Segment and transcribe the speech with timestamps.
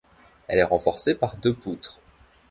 [0.47, 1.99] Elle est renforcée par deux poutres.